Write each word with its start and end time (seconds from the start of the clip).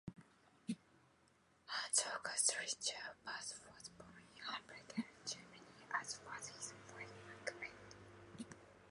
Hans 1.73 2.01
Augusto 2.13 2.53
Reyersbach 2.53 3.53
was 3.75 3.89
born 3.99 4.23
in 4.35 4.41
Hamburg, 4.41 5.05
Germany, 5.27 5.69
as 6.01 6.19
was 6.25 6.47
his 6.47 6.73
wife 6.95 7.13
Margret. 7.27 8.47